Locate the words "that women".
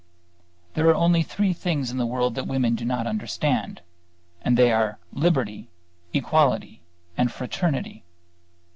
2.33-2.73